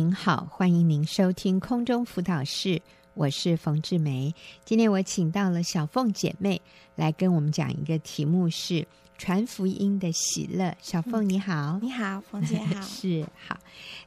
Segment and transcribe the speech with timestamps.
[0.00, 2.80] 您好，欢迎您收听空中辅导室，
[3.12, 4.34] 我是冯志梅。
[4.64, 6.58] 今天我请到了小凤姐妹
[6.96, 10.74] 来跟我们讲一个题目是传福音的喜乐。
[10.80, 13.58] 小凤你好，你好，冯姐好， 是好。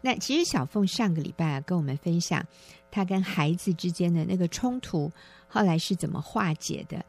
[0.02, 2.44] 那其实小凤上个礼拜啊，跟我们分享
[2.89, 5.12] 她跟孩子之间的那个冲突，
[5.48, 7.05] 后来是怎么化解的。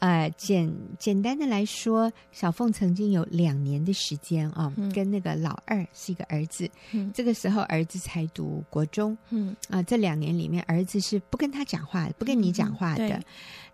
[0.00, 9.48] 呃，简简单的来说，小凤曾经有两年的时间啊，嗯、跟那个老二是一个儿子，嗯、这个时候儿子才读国中，嗯。
[9.68, 13.08] 啊、呃，这两年里面儿子是不跟他讲话，不跟你讲话的。
[13.08, 13.24] 嗯、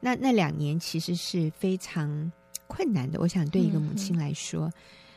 [0.00, 2.32] 那那两年其实是非常
[2.66, 4.72] 困难的，我想对一个母亲来说，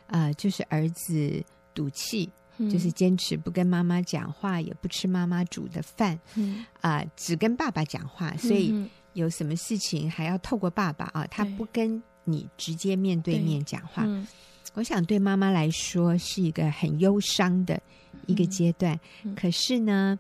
[0.08, 1.42] 啊、就是儿子
[1.74, 6.66] 赌气，嗯、就是坚持不跟妈妈讲话，也不吃妈妈煮的饭，嗯。
[6.82, 8.90] 啊、呃，只跟爸爸讲话，所以。
[9.18, 11.26] 嗯有什么事情还要透过爸爸啊？
[11.26, 14.28] 他不跟你直接面对面讲话，嗯、
[14.76, 17.82] 我想对妈妈来说是一个很忧伤的
[18.28, 19.00] 一个阶段。
[19.36, 20.20] 可是呢，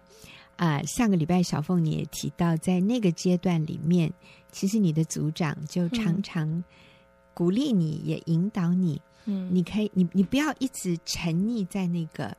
[0.56, 4.12] 啊、呃，上个礼拜小凤你也提到，在那个阶段里面，
[4.52, 6.64] 其实你的组长就常常
[7.36, 9.00] 鼓励你，也引导你。
[9.26, 12.36] 嗯，你可以，你你不要一直沉溺在那个。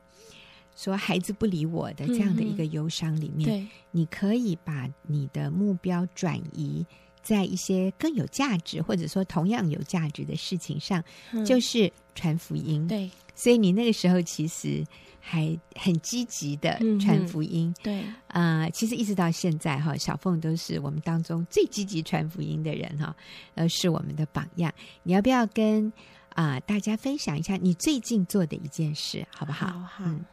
[0.79, 6.85] 说孩子不理我的这样的一个忧伤里面，嗯、你可以把你的目标转移
[7.21, 12.87] 在一些更有价值，或者说同样有价值的事情上，嗯、就是传福音。
[12.87, 14.81] 对，所以你那个时候其实
[15.19, 17.67] 还很积极的传福音。
[17.67, 23.13] 嗯、对，啊、呃，其实一直到现在哈，小凤都是我们当中最积极传福音的人哈，
[23.55, 24.73] 呃，是我们的榜样。
[25.03, 25.91] 你要不要跟
[26.29, 29.67] 啊、呃、大家分享一下你最近做的一件事，好不好？
[29.67, 29.79] 好。
[29.79, 30.25] 好嗯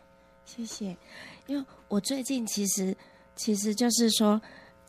[0.46, 0.96] 谢谢，
[1.48, 2.96] 因为我最近其实
[3.34, 4.40] 其实就是说，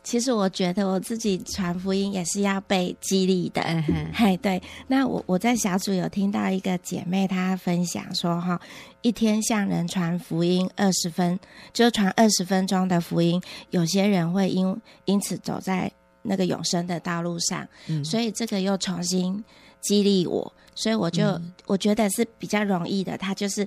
[0.02, 3.60] 其实我觉得我自己传福音也是要被激励的。
[3.62, 4.62] 嗯哼，嘿，对。
[4.86, 8.58] 那我我在小组有听到一个姐妹她分享说，哈，
[9.02, 11.38] 一天向人传福音二十分，
[11.74, 15.90] 就传二十分钟的福音，有些人会因因此走在
[16.22, 17.68] 那个永生的道路上。
[17.88, 19.44] 嗯，所以这个又重新
[19.82, 23.66] 激励我，所以我就、嗯、我觉得是比较容易的，他就是。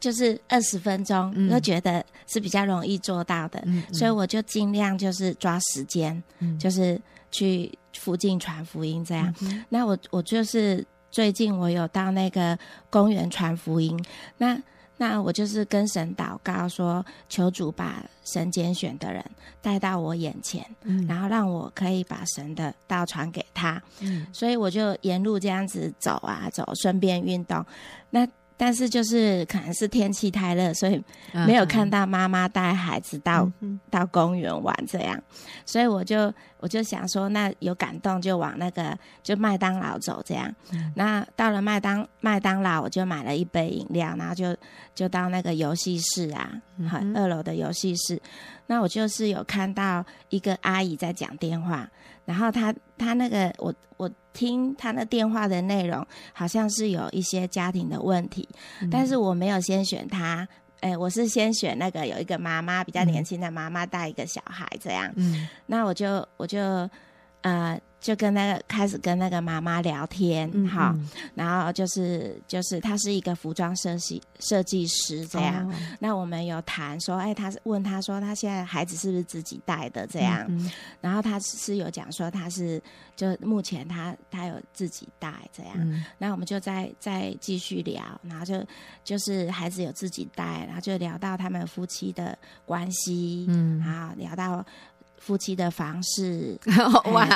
[0.00, 7.00] 就是二十分钟，我觉得是比较容易做到的，嗯、所以我就尽量就是抓时间，嗯、就是
[7.30, 9.34] 去附近传福音这样。
[9.42, 12.58] 嗯、那我我就是最近我有到那个
[12.90, 13.98] 公园传福音，
[14.36, 14.60] 那
[14.96, 19.24] 那我就是跟神祷告说，求主把神拣选的人
[19.62, 23.80] 带到我眼前，嗯、然后让我可以把神的道传给他。
[24.00, 27.64] 嗯、所以我就沿路这样子走啊走，顺便运动。
[28.10, 28.26] 那
[28.58, 31.02] 但是就是可能是天气太热，所以
[31.46, 33.78] 没有看到妈妈带孩子到、uh.
[33.88, 35.18] 到公园玩这样，
[35.64, 40.52] 所以我就我就想说，那有感动就往那个就麦当劳走这样。
[40.72, 40.90] Uh.
[40.96, 44.56] 那到了麦当麦当劳，我就买了一杯饮料，然后就
[44.94, 46.50] 就到那个游戏室啊，
[46.90, 47.16] 好、uh.
[47.16, 48.20] 二楼的游戏室。
[48.66, 51.88] 那我就是有看到一个阿姨在讲电话。
[52.24, 58.46] 然后她她那个我我听她那电话的内容，好像是有一些家庭的问题，
[58.82, 60.46] 嗯、但是我没有先选他，
[60.80, 66.58] 哎，我是先选那个有一个妈妈比较年轻的妈妈带一个小孩这样，嗯，那我就我就
[67.42, 67.80] 呃。
[68.00, 80.48] 就跟那个开始跟那个妈妈聊天，好、嗯，然后就是就是她是一个服装设计设计师这样，哦、那我们有谈说，哎，他是问她说她现在孩子是不是自己带的这样，
[81.00, 82.80] 然后她是有讲说她是
[83.16, 88.64] 就目前她她有自己带这样，嗯、那我们就再再继续聊，然后就
[89.02, 94.64] 就是孩子有自己带，然后就聊到他们夫妻的关系，嗯，然后聊到。
[95.20, 96.58] 夫妻的房事，
[97.12, 97.26] 哇，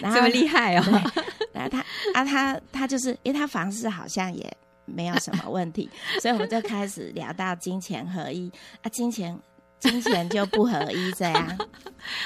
[0.00, 1.12] 这么厉害哦！
[1.52, 1.78] 然后他
[2.14, 5.88] 啊，他他就是，因为他房事好像也没有什么 问题，
[6.20, 8.50] 所以我们就开始聊到金钱合一
[8.82, 9.38] 啊，金钱
[9.78, 11.58] 金钱就不合一这样。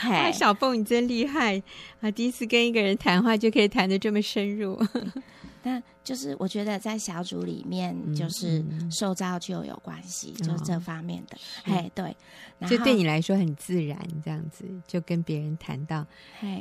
[0.03, 1.61] 哎，小凤你真厉害
[2.01, 2.11] 啊！
[2.11, 4.81] 第一次跟一个人谈话就可以谈的这么深入。
[5.63, 11.37] 那就是我觉得在小组里面，就是受造就有关系，嗯、就是这方面的。
[11.65, 12.17] 哎、哦，对，
[12.69, 16.07] 就对你来说很自然，这样子就跟别人谈到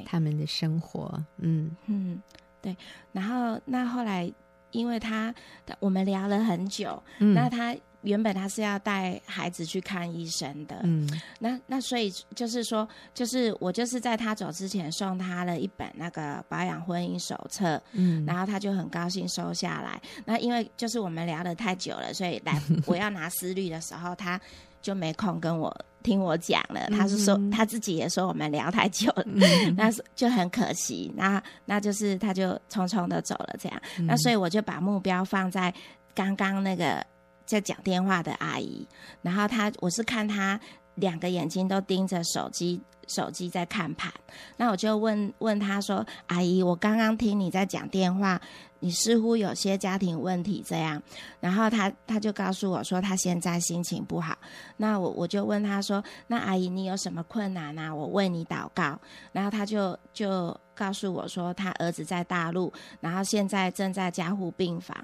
[0.05, 1.23] 他们的生活。
[1.38, 2.21] 嗯嗯，
[2.61, 2.75] 对。
[3.11, 4.31] 然后那后来，
[4.71, 5.33] 因为他
[5.79, 7.75] 我们聊了很久，嗯、那他。
[8.01, 11.09] 原本他是要带孩子去看医生的，嗯，
[11.39, 19.99] 那那所以就是说，就是我就是在他走之前送他了一本那个保养婚姻手册，嗯，然后他就很高兴收下来。
[20.25, 24.39] 那因为就是我们聊的太久了，所以来 我要拿思虑的时候，他
[24.81, 26.88] 就没空跟我听我讲了。
[26.91, 29.41] 他是说他自己也说我们聊太久了，嗯，
[29.75, 31.11] 那就很可惜。
[31.17, 33.81] 那那就是他就匆匆的走了，这样。
[34.01, 35.73] 那所以我就把目标放在
[36.13, 37.03] 刚刚那个。
[37.47, 38.88] 在讲电话的阿姨，
[39.23, 40.59] 然后她我是看她
[40.94, 42.79] 两个眼睛都盯着手机。
[43.07, 44.11] 手机在看盘，
[44.57, 48.41] 那我就问问她说：“阿姨，我刚刚听你在讲电话，
[48.79, 51.01] 你似乎有些家庭问题这样。”
[51.39, 54.38] 然后他他就告诉我说他现在心情不好。
[54.77, 57.94] 那我我就问他说：“那阿姨，你有什么困难啊？
[57.94, 59.00] 我为你祷告。”
[59.31, 60.57] 然后他就就。
[60.77, 64.95] 告诉我说，他儿子在大陆，然后现在正在加护病房，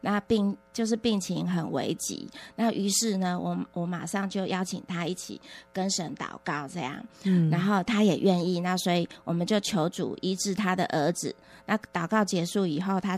[0.00, 2.28] 那病就是病情很危急。
[2.56, 5.40] 那于是呢，我我马上就邀请他一起
[5.72, 8.58] 跟神祷告，这样，嗯，然后他也愿意。
[8.58, 11.32] 那所以我们就求主医治他的儿子。
[11.64, 13.16] 那祷告结束以后，他。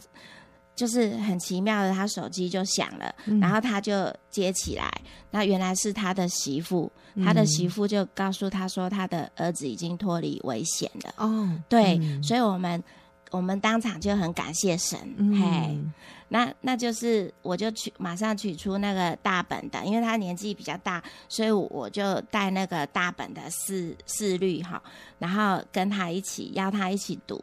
[0.74, 4.90] 就是很奇妙的，他手机就响了，嗯，然后他就接起来，
[5.30, 11.14] 那原来是他的媳妇，嗯，他的媳妇就告诉他说，他的儿子已经脱离危险了。
[11.18, 12.82] 哦，对，嗯，所以我们
[13.30, 15.78] 我们当场就很感谢神，嗯，嘿，
[16.28, 24.82] 那那就是我就取马上取出那个大本的，因为他年纪比较大，所以我就带那个大本的四四律哈，
[25.18, 27.38] 然后跟他一起邀他一起读，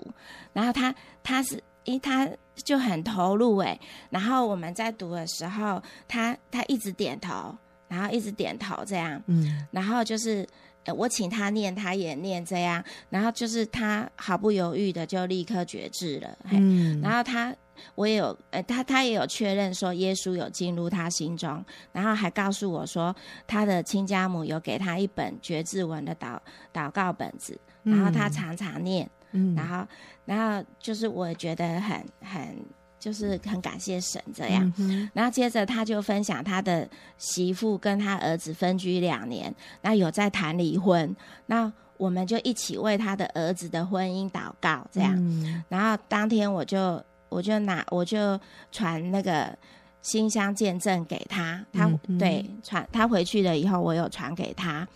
[0.52, 1.64] 然后他他是。
[1.86, 3.80] 因为他就很投入哎，
[4.10, 7.56] 然后我们在读的时候，他他一直点头，
[7.88, 10.48] 然后一直点头这样，嗯，然后就是
[10.96, 17.56] 我请他念，他也念这样，然后就是他毫不犹豫的就立刻觉知了，嗯，然后他
[17.96, 23.16] 我也有，呃，他他也有确认说耶稣有进入他心中，然后还告诉我说
[23.48, 26.38] 他的亲家母有给他一本觉知文的祷
[26.74, 29.10] 祷告本子，然后他常常念。
[29.32, 29.88] 嗯，然后，
[30.26, 32.58] 然后就是我觉得很很
[33.00, 36.88] 就是很感谢神这样，嗯，然后接着他就分享他的
[37.18, 41.16] 媳妇跟他儿子分居两年，那有在谈离婚，
[41.46, 48.40] 那我们就一起为他的儿子的婚姻祷告这样，嗯，然后当天我就我就拿我就
[48.72, 49.58] 传那个
[50.02, 54.88] 新乡见证给他，他，嗯，对传他回去了以后，我有传给他，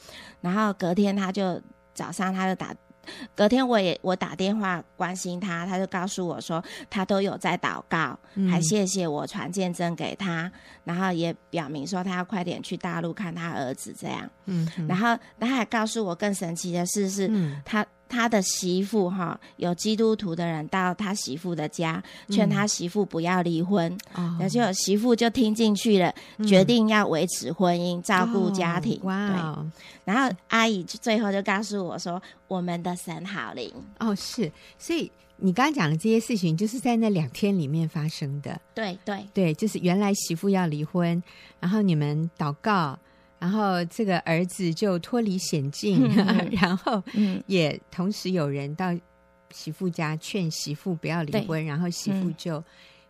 [0.42, 1.62] 然后隔天他就
[1.94, 2.76] 早上他就打。
[3.36, 10.52] 隔天我也我打电话关心他，他就告诉我说他都有在祷告，嗯、还谢谢我传见证给他，
[10.84, 14.30] 然后也表明说他要快点去大陆看他儿子这样。
[14.46, 17.86] 嗯，然后他还告诉我更神奇的事是，嗯、他。
[18.10, 26.14] 他的媳妇哈，有基督徒的人到他媳妇的家，劝他媳妇不要离婚，然后就媳妇就听进去了，
[26.46, 29.00] 决定要维持婚姻，照顾家庭。
[29.02, 29.30] 哇！
[29.30, 29.72] 哦，
[30.06, 38.62] 然后阿姨最后就告诉我说：“我们的神好灵。”哦，是，所以你刚刚讲的这些事情，就是在那两天里面发生的。
[38.74, 41.22] 对对对，就是原来媳妇要离婚，
[41.60, 42.98] 然后你们祷告。
[43.40, 47.04] 然后这个儿子就脱离险境，嗯、 然后
[47.46, 48.98] 也同时有人到
[49.52, 52.64] 媳妇家劝媳妇不要离婚，然后媳妇就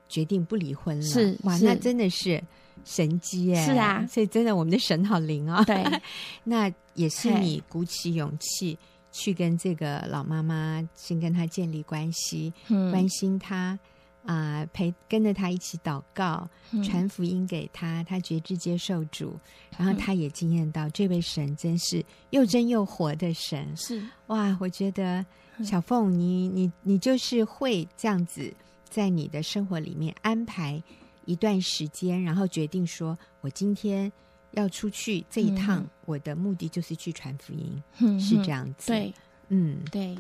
[0.10, 1.06] 决定不离婚了。
[1.06, 2.44] 是哇，那真的是
[2.84, 3.64] 神迹哎！
[3.64, 5.64] 是啊，所以真的我们的神好灵啊、哦！
[5.66, 5.86] 对，
[6.46, 8.76] 那也是你鼓起勇气
[9.12, 13.78] 去跟这个老妈妈先跟她建立关系，嗯、关心她。
[14.26, 16.50] 啊、呃，陪跟着他一起祷告，
[16.84, 19.38] 传福音给他，他觉知接受主，
[19.78, 23.76] 然后他也惊艳到这位神真是又真又活的神。
[23.76, 24.02] 是。
[24.28, 25.26] 哇，我觉得
[25.62, 28.54] 小凤，你你你就是会这样子
[28.86, 30.82] 在你的生活里面安排
[31.26, 34.10] 一段时间，然后决定说，我今天
[34.52, 38.88] 要出去这一趟，我的目的就是去传福音，嗯、是这样子。
[38.88, 39.14] 对，
[39.50, 40.18] 嗯，对，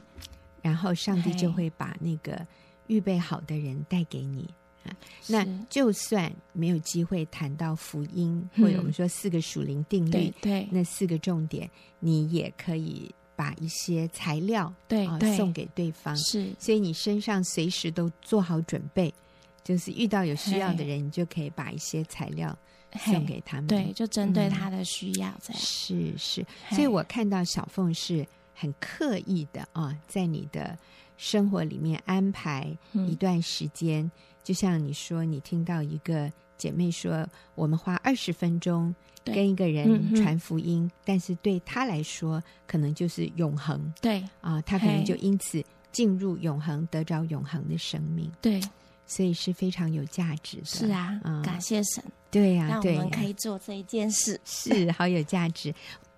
[0.61, 2.45] 然后上帝就会把那个。
[2.87, 4.49] 预备好的人带给你。
[4.83, 4.91] 啊，
[5.27, 11.69] 那就算没有机会谈到福音，或者我们说四个属灵定律，对，对，那四个重点，
[12.01, 16.13] 你也可以把一些材料对，啊，送给对方。
[16.17, 19.13] 是，所以你身上随时都做好准备，
[19.63, 22.53] 就是遇到有需要的人，你就可以把一些材料
[22.97, 23.67] 送给他们。
[23.67, 25.53] 对，就针对他的需要这样。
[25.53, 26.17] 嗯，是。
[26.17, 30.77] 是，所以我看到小凤是很刻意的啊，在你的。
[31.17, 32.75] 生活里面安排
[33.07, 34.11] 一段时间，嗯，
[34.43, 38.93] 就像你说，你听到一个姐妹说，我们花二十分钟
[39.23, 43.93] 跟一个人传福音，嗯，但是对她来说，可能就是永恒。
[44.01, 48.31] 对啊，她可能就因此进入永恒，得着永恒的生命。
[48.41, 48.59] 对，
[49.05, 50.65] 所以是非常有价值的。
[50.65, 52.03] 是啊，嗯，感谢神。
[52.31, 55.73] 对呀，啊，对，我们可以做这一件事，是好有价值。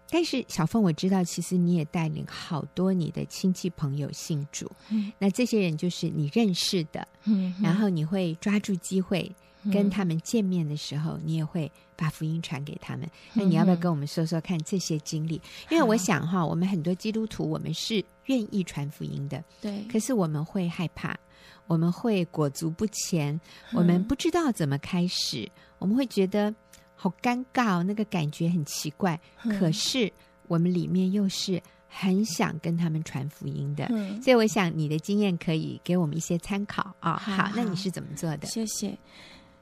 [0.10, 9.30] 但是小凤，我知道，其实你也带领好多你的亲戚朋友信主，嗯，那这些人就是你认识的，嗯，然后你会抓住机会
[9.74, 13.10] 跟他们见面的时候，嗯，你也会把福音传给他们。
[13.34, 15.38] 那你要不要跟我们说说看这些经历？
[15.38, 21.18] 嗯，因为我想哈，我们很多基督徒，我们是愿意传福音的，对，可是我们会害怕，
[21.66, 23.38] 我们会裹足不前，
[23.74, 26.54] 我们不知道怎么开始，我们会觉得。
[26.96, 29.20] 好尴尬哦，那个感觉很奇怪。
[29.44, 30.12] 嗯、可是
[30.48, 37.14] 我们里面又是很想跟他们传福音的，嗯、所以我想你的经验可以给我们一些参考啊。
[37.14, 38.48] 哦、好，好，那你是怎么做的？
[38.48, 38.98] 谢谢。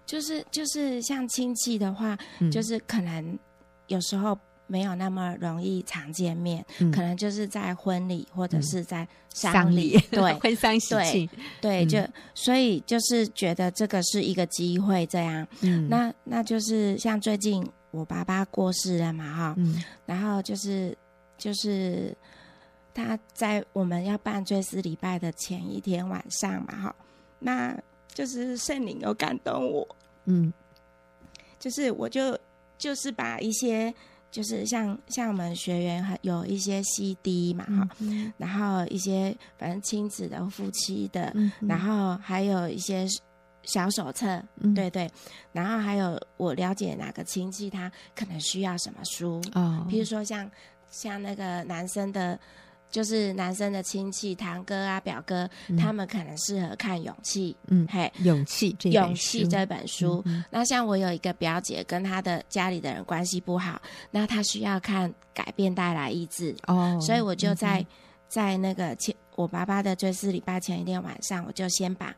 [0.05, 3.37] 就是就是像亲戚的话，嗯、就是可能
[3.87, 4.37] 有时候。
[4.65, 11.29] 没有那么容易常见面，嗯、可能就是在婚礼或者是在丧礼，嗯、对， 婚丧喜庆，
[11.61, 20.97] 对，对，就、嗯、所以就是觉得这个是一个机会，这样，嗯，那那就是像最近我爸爸过世了嘛，哈，嗯，然后就是
[21.37, 22.15] 就是
[22.93, 26.95] 他在我们要办追思礼拜的前一天晚上嘛，哈，
[27.37, 27.77] 那
[28.13, 30.51] 就是圣灵有感动我，嗯，
[31.59, 32.39] 就是我就
[32.77, 33.93] 就是把一些。
[34.33, 37.87] 就是像像我们学员还有一些 CD 嘛哈，
[38.37, 43.05] 然后一些反正亲子的、夫妻的，然后还有一些
[43.61, 45.07] 小手册，嗯、对对，
[45.51, 50.49] 然后还有我了解哪个亲戚他可能需要什么书，哦，比如说像
[50.89, 52.39] 像那个男生的。
[52.93, 60.23] 就是男生的亲戚堂哥啊表哥，嗯、他们可能适合看勇气，嗯，嘿，勇气这勇气这本书。
[60.51, 63.81] 那像我有一个表姐，跟她的家里的人关系不好，
[64.11, 66.55] 那她需要看改变带来意志。
[66.67, 67.87] 哦，所以我就在、嗯、
[68.29, 72.13] 在那个前我爸爸的追思礼拜前一天晚上，我就先把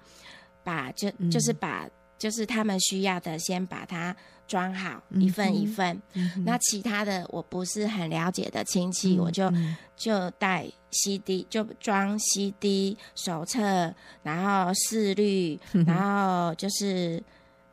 [0.61, 1.87] 把就、嗯、就是把
[2.17, 4.15] 就是他们需要的先把它。
[4.47, 5.99] 装好一份一份，
[6.45, 9.51] 那其他的我不是很了解的亲戚，嗯、我就
[9.97, 13.91] 就带 CD，就装 CD 手册，
[14.21, 17.19] 然后四律，嗯、然后就是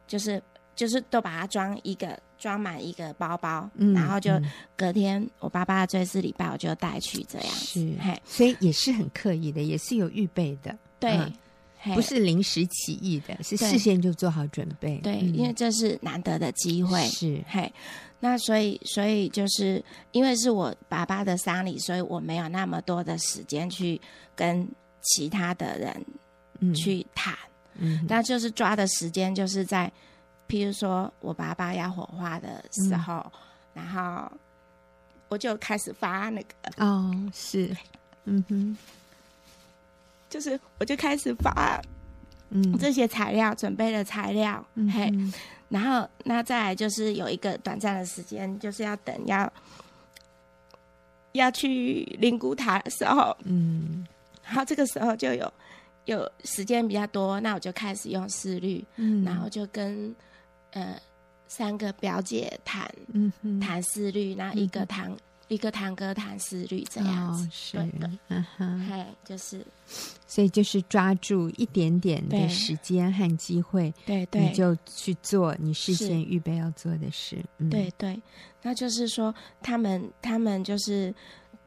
[0.07, 0.43] 就是
[0.75, 4.41] 就是都把它装一个装满一个包包，嗯、然后就
[4.75, 11.31] 隔天我爸爸的追思礼拜我就带去这样子，是嘿所以也是很刻意的，也是有预备的，对。
[11.85, 14.99] 嗯不是临时起意的，是事先就做好准备。
[14.99, 17.03] 对，嗯、因为这是难得的机会。
[17.09, 17.73] 是，嘿，
[18.21, 24.01] 那所以，所以就是因为是我爸爸的丧礼，所以我没有那么多的时间去
[24.37, 24.65] 跟
[25.01, 27.37] 其他的人去谈。
[27.75, 29.91] 嗯，那就是抓的时间，就是在
[30.47, 33.33] 譬如说我爸爸要火化的时候，嗯、
[33.75, 34.31] 然后
[35.29, 36.85] 我就开始发那个。
[36.85, 37.77] 哦，是，
[38.27, 38.77] 嗯哼。
[40.33, 41.79] 就是，我就开始发，
[42.49, 45.13] 嗯，这些材料，嗯、准备的材料，嗯、嘿，
[45.69, 49.53] 然后那再来就是有一个短暂的时间，就是要等要
[51.33, 54.07] 要去灵谷塔的时候，嗯，
[54.43, 55.53] 然后这个时候就有
[56.07, 60.17] 有时间比较多，那我就开始用思虑，嗯，然后就跟
[60.71, 60.97] 呃
[61.47, 65.15] 三个表姐谈，嗯哼，谈思虑，那一个谈。
[65.49, 69.63] 嗯一个堂哥谈思虑这样子，哦、是，对的嗯哼，嘿，就是，
[70.27, 74.25] 所以就是抓住一点点的时间和机会，对。
[74.27, 78.19] 对，你就去做你事先预备要做的事，嗯、对对，
[78.63, 81.15] 那就是说，他们他们就是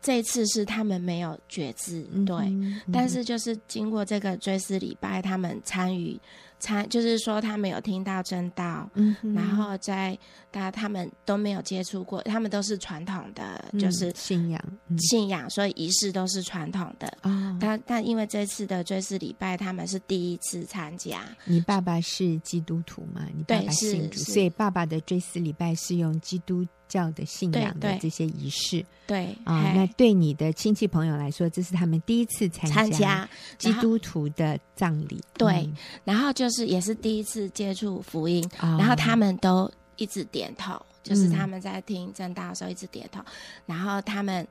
[0.05, 2.53] 这次是他们没有觉知，对，
[2.93, 6.21] 但是就是经过这个追思礼拜，他们参与。
[6.57, 10.17] 参就是说，他没有听到真道，嗯、然后在
[10.49, 17.07] 大家他们都没有接触过，他们都是传统的，就是、嗯、信仰，嗯、信仰，所以仪式都是传统的。
[17.23, 21.23] 哦、但但因为这次的追思礼拜，他们是第一次参加。
[21.43, 23.27] 你爸爸是基督徒吗？
[23.35, 35.75] 你爸爸信主，所以爸爸的追思礼拜是用基督教的信仰的这些仪式，对啊，呃、那对你的亲戚朋友来说，这是他们第一次参加基督徒的葬礼，对，嗯、
[36.05, 43.25] 然后就是也是第一次接触福音，哦、然后他们都一直点头，就是他们在听正道的时候一直点头，嗯、
[43.65, 44.47] 然后他们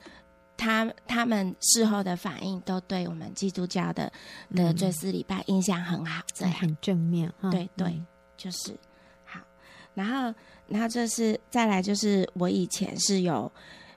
[0.58, 4.12] 他他们事后的反应都对我们基督教的
[4.54, 6.54] 的追思礼拜印象很好，这样。
[6.54, 7.98] 很正面，对对，
[8.36, 8.76] 就是好，
[9.94, 10.34] 然后。
[10.66, 13.52] 然后这是再来就是我以前是有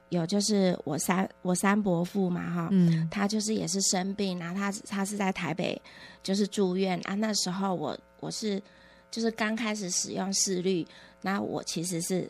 [0.09, 5.81] 有就是我三我三伯父嘛哈，嗯，他就是也是生病，然后他他是在台北
[6.21, 7.15] 就是住院啊。
[7.15, 8.61] 那时候我我是
[9.09, 10.85] 就是刚开始使用思虑，
[11.21, 12.29] 那我其实是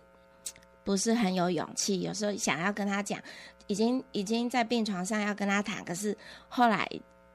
[0.84, 3.20] 不是很有勇气，有时候想要跟他讲，
[3.66, 6.16] 已经已经在病床上要跟他谈，可是
[6.48, 6.88] 后来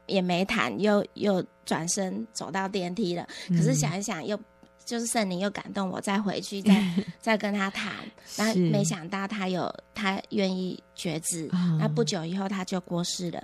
[0.06, 4.38] 也没谈，又又转身走到电梯了，可是想一想又。
[4.92, 6.84] 就是圣灵又感动我，再回去再
[7.18, 7.94] 再跟他谈，
[8.36, 13.42] 然后没想到他有他愿意决志，那不久以后他就过世了。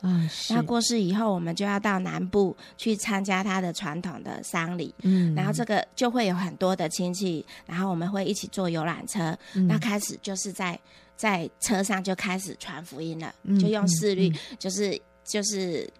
[0.50, 4.94] 他过世以后，我们就要到南部去参加他的传统的丧礼。
[5.00, 10.78] 嗯，然后这个就会有很多的亲戚，然后我们会一起坐游览车，那开始就是在
[11.16, 15.90] 在车上就开始传福音了，就用思虑，就是就是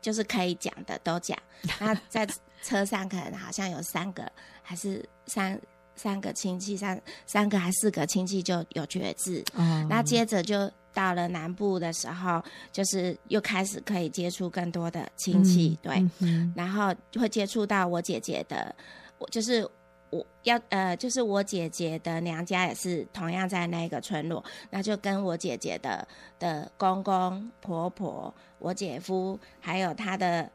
[0.00, 1.36] 就是可以讲的都讲。
[1.80, 2.24] 那在
[2.62, 4.30] 车上可能好像有三个。
[4.62, 5.60] 还是三
[5.94, 9.44] 三个亲戚，三三个还四个亲戚就有决志。
[9.54, 12.42] 嗯，那接着就到了南部的时候，
[12.72, 18.74] 就是又开始可以接触更多的亲戚，嗯、对，嗯、然后会接触到我姐姐的，
[19.18, 19.68] 我就是。
[20.12, 26.06] 我要呃，就是我姐姐的娘家也是同样在那个村落，那就跟我姐姐的
[26.38, 30.50] 的公公婆婆、我姐夫，还有她的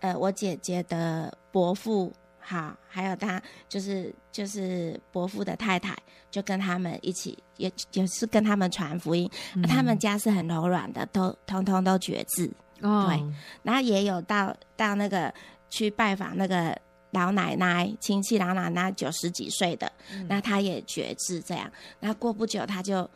[0.00, 5.96] 呃，我姐姐的伯父，好，还有他就是就是伯父的太太，
[6.30, 9.30] 就跟他们一起，也也是跟他们传福音。
[9.54, 12.50] 嗯、他们家是很柔软的，都通通都觉志。
[12.80, 13.22] 哦，对，
[13.62, 15.32] 然后也有到到那个
[15.68, 16.76] 去拜访那个。
[17.12, 21.68] 老奶奶亲戚，老奶奶九十几岁的，嗯、那她也觉志这样。
[21.98, 23.10] 那过不久她就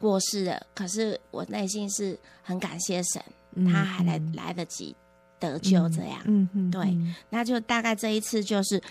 [0.00, 0.60] 过世了。
[0.74, 3.22] 可是我内心是很感谢神，
[3.54, 4.96] 嗯、她还来来得及
[5.38, 6.20] 得救这样。
[6.24, 6.82] 嗯嗯，对。
[6.86, 8.82] 嗯、那就大概这一次就是，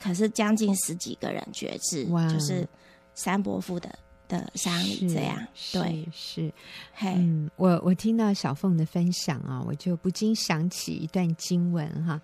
[0.00, 2.68] 可是将近十几个人觉知，哇就是
[3.14, 3.98] 三伯父的。
[4.28, 5.36] 的丧礼这样，
[5.74, 6.50] 对，是，
[6.94, 12.18] 嘿嗯，我我听到小凤的分享啊，我就不禁想起一段经文哈，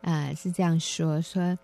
[0.00, 1.56] 呃，是这样说：说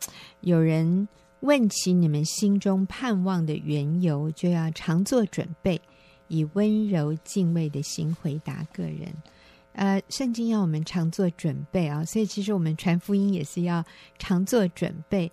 [0.43, 1.09] 有人
[1.41, 5.81] 问起你们心中盼望的缘由，就要常做准备，
[6.29, 9.13] 以温柔敬畏的心回答个人。
[9.79, 13.85] 呃，圣经要我们常做准备啊，所以其实我们传福音也是要
[14.19, 15.31] 常做准备。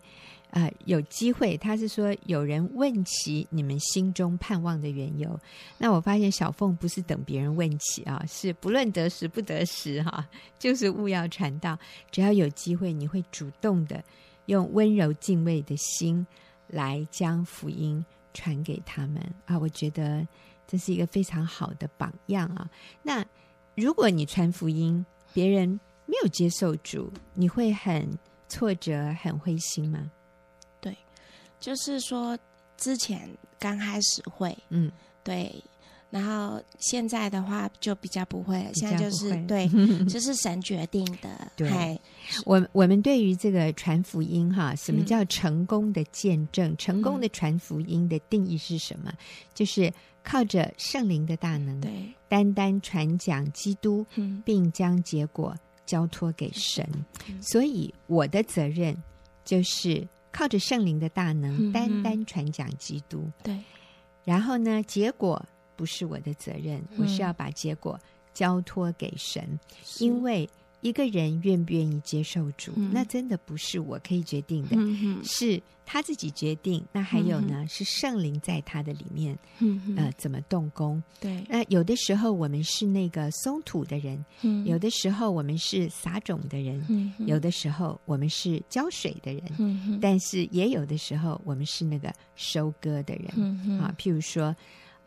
[0.52, 5.38] 啊、有机会，他是说有人问起你们心中盼望的缘由。
[5.78, 10.26] 那我发现小凤不是等别人问起啊，是不论得时不得时哈、
[10.58, 11.78] 就是务要传道。
[12.10, 14.02] 只要有机会，你会主动的
[14.46, 16.26] 用温柔敬畏的心
[16.68, 19.60] 来将福音传给他们啊。
[19.60, 20.26] 我觉得
[20.66, 22.70] 这是一个非常好的榜样啊。
[23.04, 23.26] 那
[23.76, 28.10] 如果你传福音，别人没有接受主，你会很
[28.48, 30.10] 挫折、很灰心吗？
[30.80, 30.98] 对
[31.60, 32.38] 就是说，
[32.78, 33.30] 之前
[33.60, 34.92] 刚开始会，嗯，
[35.24, 35.64] 对，
[36.16, 38.70] 然后现在的话就比较不会了。
[38.74, 39.68] 现在就是对，
[40.08, 41.52] 这是神决定的。
[41.58, 42.00] 对，
[42.46, 46.72] 我我们对于这个传福音哈，什么叫成功的见证？
[46.72, 49.12] 嗯、成功的传福音的定义是什么？
[49.12, 49.18] 嗯、
[49.54, 49.92] 就是
[50.24, 51.92] 靠着圣灵的大能，对，
[52.30, 55.54] 单单传讲基督，嗯、并将结果
[55.86, 56.88] 交托给神。
[57.28, 58.96] 嗯、所以我的责任
[59.44, 60.08] 就是。
[60.38, 63.24] 靠着圣灵的大能，嗯、单单传讲基督。
[63.42, 63.58] 对，
[64.26, 65.42] 然后呢，结果
[65.76, 68.00] 不是我的责任，嗯、我是要把结果
[68.34, 69.60] 交托给神，
[70.00, 70.50] 因为。
[70.82, 76.86] 一个人愿不愿意接受主，嗯、那真的不是我可以决定的，嗯、是他自己决定。
[76.92, 81.02] 那还有呢，嗯、是圣灵在他的里面，嗯、哼呃，怎么动工？
[81.20, 81.44] 对。
[81.50, 93.26] 那有的时候我们是那个松土的人，嗯、有的时候我们是撒种的人，嗯、有的时候我们是浇水的人，嗯、但是也有的时候我们是那个收割的人。
[93.38, 94.56] 嗯、啊，譬如说，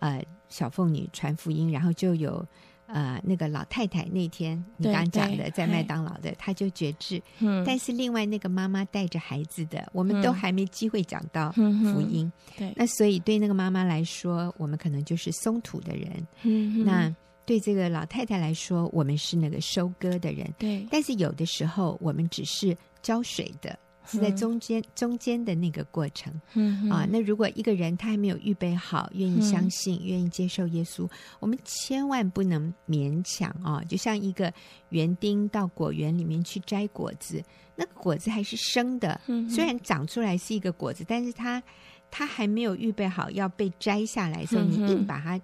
[0.01, 2.47] 呃，小凤女传福音，然后就有。
[2.91, 7.23] 呃，那个老太太那天你刚刚讲的，在麦当劳的，她就觉志。
[7.39, 12.33] 嗯，但是另外那个妈妈带着孩子的，我们都还没机会讲到福音。
[12.57, 16.27] 对，那所以对那个妈妈来说，我们可能就是松土的人。
[16.45, 20.51] 嗯，那对这个老太太来说，我们是那个收割的人。
[20.57, 23.79] 对，但是有的时候我们只是浇水的。
[24.09, 33.83] 是在中间、嗯、中间的那个过程，嗯，啊，那如果一个人他还没有预备好，愿意相信，愿、嗯、意接受耶稣，我们千万不能勉强啊！
[33.89, 34.53] 就像一个
[34.89, 37.43] 园丁到果园里面去摘果子，
[37.77, 41.63] 那个果子还是生的，嗯，虽然长出来是一个果子，但是它
[42.11, 45.39] 它还没有预备好要被摘下来，所以你硬把它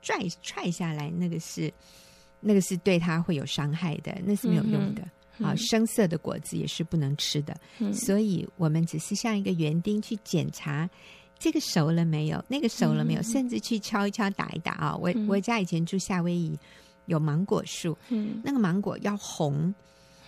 [0.00, 1.72] 拽踹下来，那个是
[2.40, 5.02] 那个是对他会有伤害的，那是没有用的。
[5.02, 5.10] 嗯
[5.42, 10.88] 啊，生涩的果子也是不能吃的，嗯、所以我们只是像一个园丁去检查
[11.38, 14.96] 这个熟了没有，那个熟了没有，嗯、甚至去敲一敲、打一打啊。
[14.96, 16.58] 我、嗯、我家以前住夏威夷，
[17.06, 19.74] 有芒果树，嗯、那个芒果要红，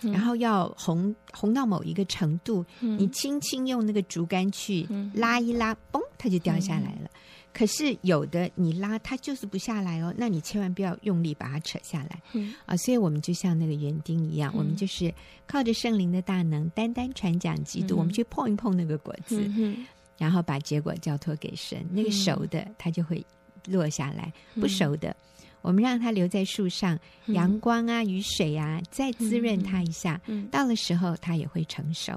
[0.01, 7.05] 嗯、然后要红红到某一个程度，嗯、你轻轻用那个竹竿去拉一拉，嘣，它就掉下来了。
[7.05, 7.19] 嗯
[7.57, 12.53] 可是有的你拉它就是不下来哦，那你千万不要用力把它扯下来，嗯。
[12.67, 15.11] 啊，所以我们就像那个园丁一样，嗯、我们就是
[15.47, 19.87] 靠着圣灵的大能，单单传讲基督，嗯、我们去碰一碰那个果子，嗯、
[20.19, 23.25] 然后把结果交托给神，那个熟的它就会
[23.65, 25.15] 落下来，嗯、不熟的。
[25.63, 30.21] 我们让它留在树上，阳光啊、雨水啊，再滋润它一下。
[30.27, 32.15] 嗯、到了时候，它也会成熟。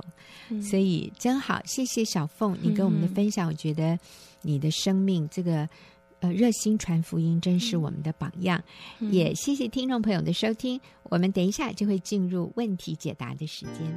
[0.50, 3.48] 嗯、所以真好，谢谢小凤，你跟我们的分享。
[3.48, 3.98] 嗯、我觉得
[4.42, 5.68] 你的生命这个
[6.20, 8.62] 呃热心传福音，真是我们的榜样。
[8.98, 10.80] 嗯、也谢谢听众朋友的收听。
[11.04, 13.92] 我们等一下就会进入问题解答的时间。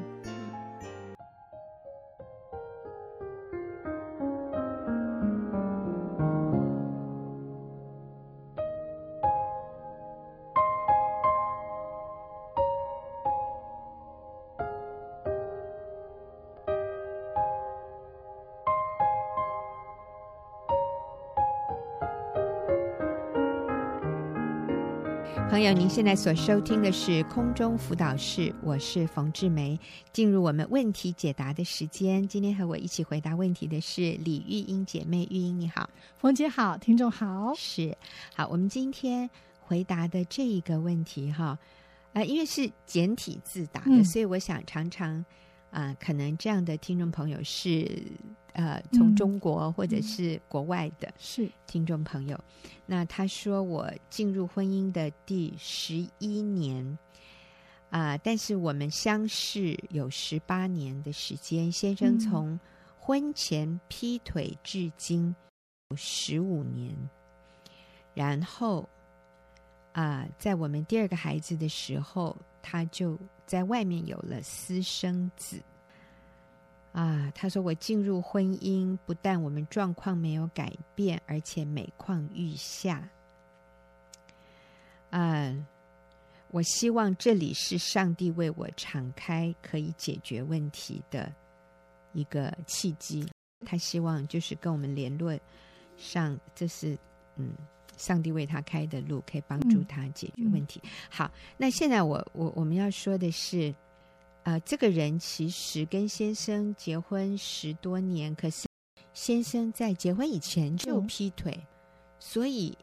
[25.49, 29.79] 朋友，您现在所收听的是空中辅导室，我是冯志梅。
[30.11, 35.27] 进入我们问题解答的时间，今天和我一起回答问题的是李玉英姐妹。
[35.29, 37.95] 玉英你好，冯姐好，听众好，是
[38.33, 38.47] 好。
[38.47, 39.29] 我们今天
[39.61, 41.57] 回答的这一个问题哈，
[42.13, 45.23] 呃，因为是简体字打的，嗯、所以我想常常
[45.73, 47.85] 啊、呃，可能这样的听众朋友是。
[48.55, 51.49] 呃，从中国或者是国外的是。
[51.65, 56.85] 听众朋友，嗯、那他说我进入婚姻的第十一年
[57.89, 62.59] 啊、呃，但是我们相识有十八年的时间，先生从
[62.95, 65.35] 婚前劈腿至今
[65.89, 66.95] 有十五年，
[68.13, 68.87] 然后
[69.93, 75.61] 啊、呃，在我们第二个孩子的时候，他就在外面有了私生子。
[76.93, 83.07] 啊，他说我进入婚姻，不但我们状况没有改变，而且每况愈下。
[85.09, 85.55] 啊，
[86.49, 91.33] 我希望这里是上帝为我敞开可以解决问题的
[92.13, 93.27] 一个契机。
[93.65, 95.35] 他希望就是跟我们联络
[95.97, 96.95] 上，这是
[97.37, 97.53] 嗯，
[97.97, 100.79] 上帝为他开的路，可以帮助他解决问题。
[100.83, 103.73] 嗯、好，那现在我我我们要说的是。
[104.45, 108.67] 啊、呃，这个人其实跟先生结婚十多年，可是
[109.13, 111.67] 先生在结婚以前就劈腿，嗯、
[112.19, 112.77] 所以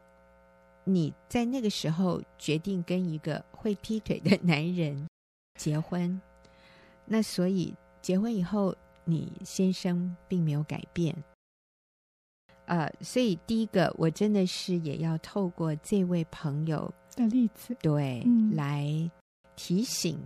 [0.84, 5.06] 你在那个时候决定跟一个会劈腿的男人
[5.56, 6.18] 结婚，
[7.04, 11.14] 那所以结婚以后你先生并没有改变。
[12.70, 18.88] 啊、呃，所以第一个我真的是也要透过这位朋友的例子，对，嗯、来
[19.56, 20.16] 提醒。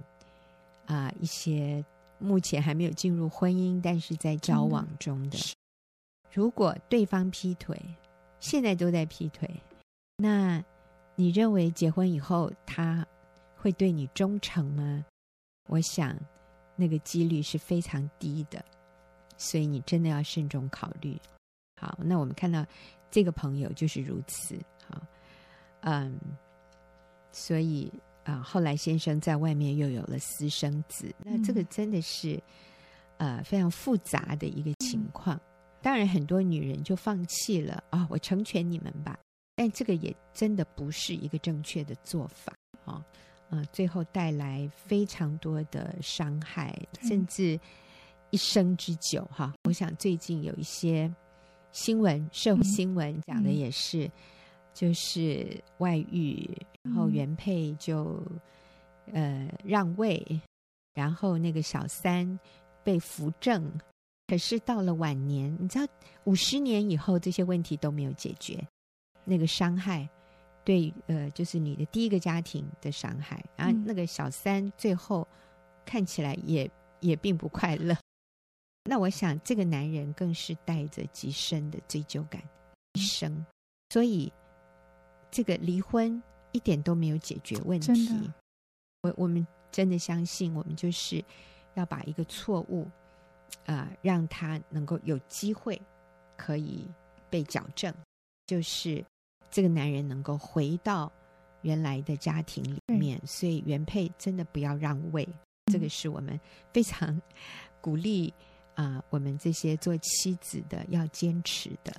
[0.87, 1.83] 啊，一些
[2.19, 5.39] 目前还没有进入婚姻，但是在交往中的，
[6.31, 7.81] 如果对方劈腿，
[8.39, 9.49] 现在都在劈腿，
[10.19, 10.63] 那
[11.15, 13.07] 你认为结婚以后他
[13.57, 15.03] 会对你忠诚吗？
[15.69, 16.15] 我想
[16.77, 18.63] 那个几率是非常低的，
[19.39, 21.19] 所以你真的要慎重考虑。
[21.77, 22.65] 好，那我们看到
[23.11, 24.57] 这个朋友就是如此。
[24.89, 25.01] 好，
[25.81, 26.19] 嗯，
[27.33, 27.93] 所以。
[28.25, 32.43] 啊，后来先生在外面又有了私生子，那这个真的是，
[33.19, 35.39] 呃，非常复杂的一个情况。
[35.83, 39.19] 当然，很多女人就放弃了啊，我成全你们吧。
[39.55, 42.55] 但这个也真的不是一个正确的做法
[42.87, 43.05] 啊，
[43.51, 47.61] 啊，最后带来非常多的伤害，甚至
[48.31, 49.53] 一生之久哈。
[49.65, 51.15] 我想最近有一些
[51.75, 54.11] 新闻，社会新闻讲的也是。
[54.73, 56.51] 就是外遇，
[56.83, 58.21] 然后原配就、
[59.13, 60.21] 嗯、呃让位，
[60.95, 62.37] 然后那个小三
[62.83, 63.71] 被扶正，
[64.27, 65.87] 可是到了晚年，你知道
[66.25, 68.67] 五十年以后这些问题都没有解决，
[69.25, 70.09] 那个伤害
[70.65, 75.25] 对呃就是你的第一个家庭的伤害，然后那个小三最后
[75.85, 77.97] 看起来也也并不快乐，
[78.85, 82.43] 那我想这个男人更是带着极深的追究感
[82.93, 83.45] 一生，
[83.91, 84.33] 所以。
[85.37, 88.31] 这个离婚一点都没有解决问题。
[89.03, 91.21] 我我们真的相信，我们就是
[91.75, 92.85] 要把一个错误
[93.67, 95.83] 啊、呃，让他能够有机会
[96.37, 96.89] 可以
[97.29, 97.93] 被矫正，
[98.47, 99.05] 就是
[99.51, 101.11] 这个男人能够回到
[101.63, 103.21] 原来的家庭里面。
[103.27, 105.29] 所以原配真的不要让位，
[105.73, 106.39] 这个是我们
[106.73, 107.21] 非常
[107.83, 108.33] 鼓励
[108.75, 111.95] 啊、呃，我们这些做妻子的要坚持的，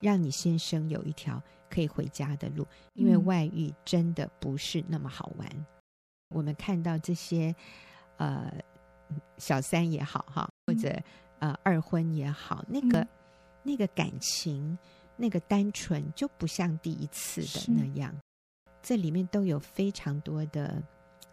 [0.00, 1.42] 让你先生有一条。
[1.74, 5.48] 可以回家的路，因为外遇真的不是那么好玩。
[5.48, 5.64] 嗯、
[6.28, 7.54] 我们看到这些，
[8.18, 8.52] 呃，
[9.38, 10.94] 小三也好哈，或者
[11.38, 13.08] 呃二婚也好，那个、嗯、
[13.62, 14.76] 那个感情，
[15.16, 18.14] 那个单纯就不像第一次的那样。
[18.82, 20.82] 这里面都有非常多的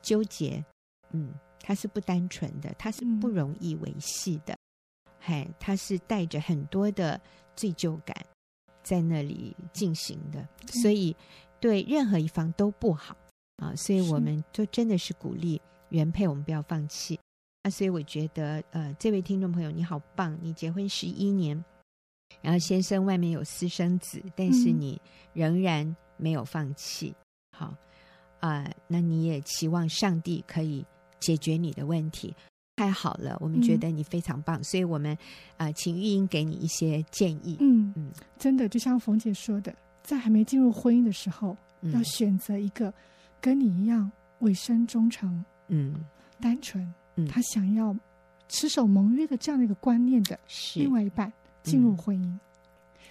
[0.02, 0.63] 纠结，
[1.12, 4.58] 嗯，它是不单纯的，它是不容易维系的，
[5.19, 7.19] 嗨、嗯，它是带着很多的
[7.55, 8.15] 罪疚感。
[8.82, 10.47] 在那里进行的，
[10.82, 11.15] 所以
[11.60, 13.15] 对任何一方都不好
[13.58, 17.19] 啊，所以我们就真的是鼓励原配，我们不要放弃。
[17.62, 21.63] 那所以我觉得，呃，这位听众朋友你好棒，你结婚十一年，
[22.41, 24.99] 然后先生外面有私生子，但是你
[25.34, 27.13] 仍然没有放弃。
[27.55, 27.75] 好
[28.39, 30.84] 啊，那你也期望上帝可以
[31.19, 32.34] 解决你的问题。
[32.80, 35.13] 太好了，我们觉得你非常棒，嗯、所以我们
[35.58, 37.58] 啊、呃，请玉英给你一些建议。
[37.60, 42.94] 嗯嗯，真的，就像冯姐说的，在还没进入婚姻的时候，嗯、要选择一个
[43.42, 45.94] 跟你一样委身忠诚、嗯，
[46.39, 46.82] 单纯，
[47.18, 47.94] 嗯，他想要
[48.48, 50.39] 持守盟约的这样的一个观念的
[50.76, 51.30] 另外一半
[51.62, 52.39] 进入婚姻。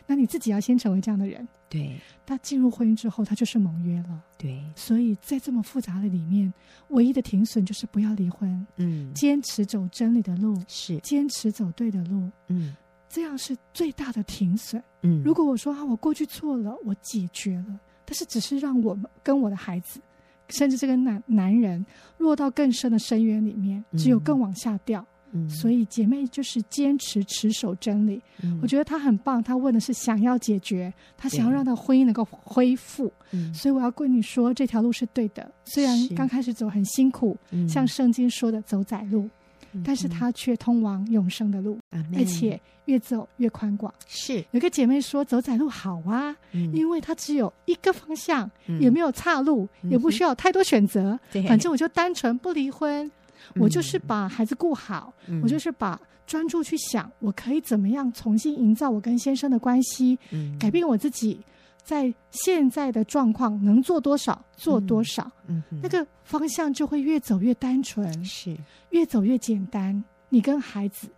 [0.08, 1.46] 嗯、那你自己要先成为这样的人。
[1.70, 4.22] 对，他进入婚姻之后，他就是盟约了。
[4.38, 6.50] 对，所以在这么复杂的里面，
[6.88, 8.66] 唯一的停损就是不要离婚。
[8.76, 12.30] 嗯，坚持走真理的路，是坚持走对的路。
[12.46, 12.74] 嗯，
[13.06, 14.82] 这样是最大的停损。
[15.02, 20.00] 嗯，如果我说啊，我过去错了，我解决了，但是只是让我们跟我的孩子，
[20.48, 21.84] 甚至这个男男人
[22.16, 25.02] 落到更深的深渊里面，只有更往下掉。
[25.02, 28.20] 嗯嗯，所以姐妹就是坚持持守真理。
[28.42, 29.42] 嗯，我觉得她很棒。
[29.42, 33.12] 她问的是想要解决，她想要让她婚姻能够恢复。
[33.32, 35.50] 嗯，所以我要跟你说，这条路是对的。
[35.64, 37.36] 虽然刚开始走很辛苦，
[37.68, 39.28] 像圣经说的走窄路，
[39.72, 43.92] 嗯，但是她却通往永生的路，嗯，而且越走越宽广。
[44.06, 51.18] 是有个姐妹说走窄路好啊，嗯，因为它只有一个方向，嗯，也没有岔路，嗯，也不需要太多选择。
[51.46, 53.10] 反正我就单纯不离婚。
[53.54, 61.40] 我就是把孩子顾好，嗯，我就是把专注去想，我可以怎么样重新营造我跟先生的关系，嗯，改变我自己，
[61.82, 68.56] 在现在的状况能做多少做多少，嗯，那个方向就会越走越单纯，是。
[68.90, 70.04] 越走越简单。
[70.28, 71.08] 你跟孩子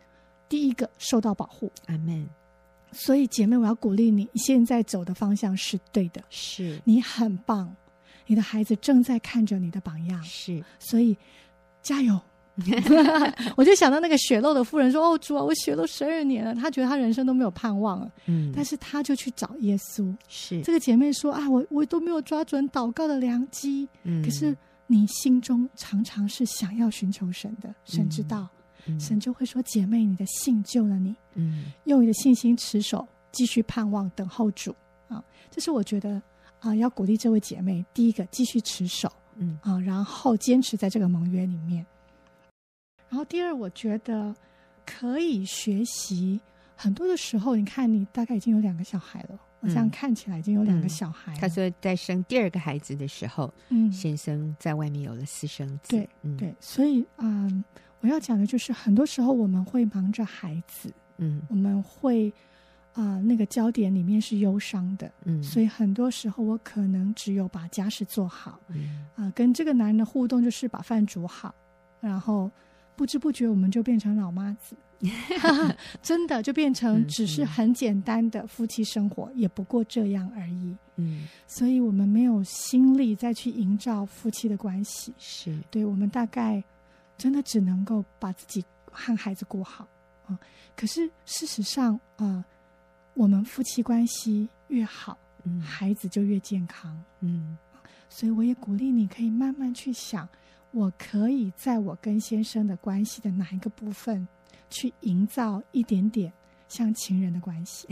[0.49, 2.29] 第一个受到保护，阿门。
[2.93, 6.81] 所以姐妹，我要鼓励你，现在走的方向是对的，是。
[6.85, 7.75] 你很棒，
[8.27, 11.19] 你的孩子正在看着你的榜样，是，所以。
[11.83, 12.21] 加油！
[13.57, 20.15] 我就想到那个血漏的妇人说：“哦，主啊，我血漏十二年了，她觉得她人生都没有盼望了。”嗯，但是她就去找耶稣。
[20.29, 23.89] 是这个姐妹说：“啊，我我都没有抓准祷告的良机。
[24.03, 24.55] 嗯，可是
[24.89, 28.47] 你心中常常是想要寻求神的，神知道，
[28.87, 34.75] 嗯，神就会说：‘姐妹，你的信救了你。’嗯，用你的信心持守，继续盼望，等候主
[35.09, 35.23] 啊。
[35.51, 36.21] 这是我觉得
[36.59, 41.85] 啊，要鼓励这位姐妹，第一个继续持守。”嗯啊，然后坚持在这个盟约里面。
[43.09, 44.35] 然后第二，我觉得
[44.87, 46.41] 可以学习
[46.77, 51.39] 很多的时候，你看你大概已经有两个小孩了，我这样看起来已经有两个小孩了。
[51.39, 55.89] 他说在生第二个孩子的时候，嗯，先生在外面有了私生子。
[55.89, 57.65] 对，嗯、对，所以嗯，
[58.01, 62.33] 我要讲的就是，很多时候我们会忙着孩子，嗯，我们会。
[62.93, 71.55] 啊、呃，那个焦点里面是忧伤的，嗯，所以很多时候我可能只有把家事做好，嗯，啊、呃，跟这个男人的互动就是把饭煮好，
[72.01, 72.51] 然后
[72.97, 74.77] 不知不觉我们就变成老妈子
[76.03, 85.57] 真的就变成只是很简单的夫妻生活，嗯、也不过这样而已，嗯，所以我们没有心力再去营造夫妻的关系，是。
[85.71, 86.63] 对，我们大概
[87.17, 89.87] 真的只能够把自己和孩子过好
[90.27, 90.39] 啊，
[90.77, 92.27] 可是事实上啊。
[92.27, 92.45] 呃
[93.15, 97.57] 我们夫妻关系越好，嗯，孩子就越健康，嗯，
[98.09, 100.29] 所以我也鼓励你可以慢慢去想，
[100.71, 104.27] 我可以在我跟先生的关系的哪一个部分，
[104.71, 106.33] 去营造一点点
[106.69, 107.89] 像情人的关系。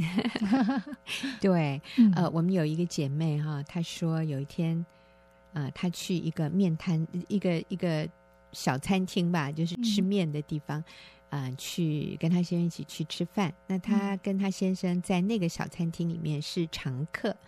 [1.41, 4.85] 对，嗯，呃，我们有一个姐妹哈，她说有一天，
[5.53, 8.09] 呃，她去一个面摊，一个一个
[8.53, 10.81] 小餐厅吧，就是吃面的地方。
[10.81, 10.85] 嗯
[11.31, 13.53] 啊、呃，去跟他先生一起去吃饭。
[13.67, 17.39] 那他跟他先生在那个小餐厅里面是常客，嗯、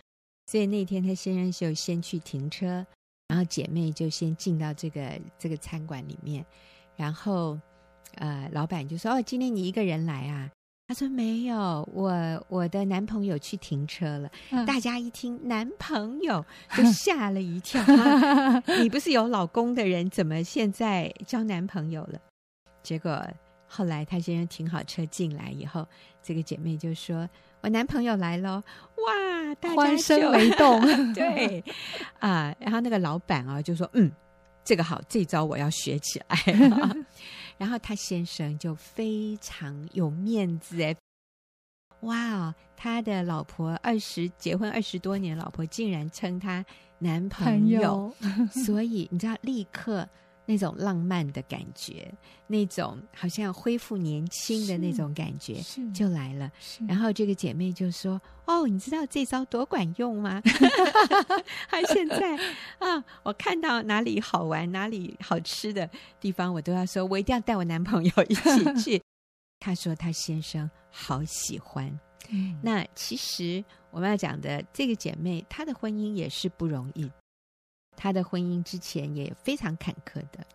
[0.47, 2.85] 所以那天他先生就先去停车，
[3.27, 6.45] 然后姐妹就先进到这个这个餐馆里面。
[6.95, 7.57] 然后，
[8.15, 10.51] 呃，老板就说：“哦，今天你一个人来啊？”
[10.87, 14.29] 他说：“没有，我我的男朋友去停车了。
[14.51, 22.19] 嗯”大家一听男朋友 就吓了一跳，啊、你不是有老公的人，怎么现在交男朋友了？
[22.83, 23.25] 结果。
[23.73, 25.87] 后来他先生停好车进来以后，
[26.21, 27.29] 这个姐妹就说
[27.63, 28.61] ：“我男朋友来了，
[28.97, 30.81] 哇！”大家欢声雷动，
[31.15, 31.63] 对
[32.19, 32.53] 啊。
[32.59, 34.11] 然后那个老板啊就说：“嗯，
[34.65, 36.37] 这个好，这招我要学起来。
[37.57, 40.93] ”然后他先生就非常有面子哎，
[42.01, 42.53] 哇！
[42.75, 46.65] 他的老婆二十结婚二十多年，老婆竟然称他
[46.99, 50.05] 男朋友，朋友所以你知道立刻。
[50.51, 52.13] 那种浪漫的感觉，
[52.45, 55.61] 那种好像恢复年轻的那种感觉
[55.93, 56.51] 就来了。
[56.85, 60.41] 然后这个姐妹就说：“哦，你知道这招多管用吗？
[61.71, 62.35] 她现在
[62.79, 69.01] 啊，我看到哪里好玩、哪里好吃的地方，我都要说，我一定要带我男朋友一起 去。”
[69.57, 71.97] 她说她先生好喜欢。
[72.29, 77.09] 嗯，那其实我们要讲的这个姐妹，她的婚姻也是不容易。
[77.95, 80.45] 他的婚姻之前也非常坎坷的，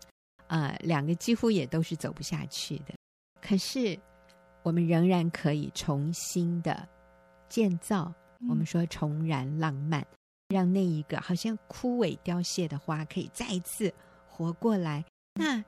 [0.49, 2.94] 呃，两个几乎也都是走不下去的。
[3.40, 3.99] 可是
[4.62, 6.88] 我们仍然可以重新的
[7.49, 8.12] 建造，
[8.49, 10.05] 我们说重燃浪漫，
[10.49, 13.92] 让那一个好像枯萎凋谢的花可以再一次
[14.29, 15.05] 活过来。
[15.35, 15.62] 那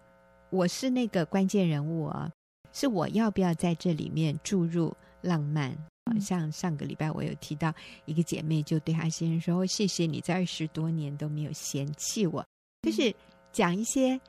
[0.51, 2.33] 我是那个关键人物啊，
[2.73, 5.77] 是我要不要在这里面注入浪漫？
[6.15, 7.73] 嗯、像上个礼拜我有提到
[8.05, 12.45] 一个姐妹，就对她先生说：“谢谢你在二十多年都没有嫌弃我。”
[12.83, 13.15] 就是
[13.53, 14.21] 讲一些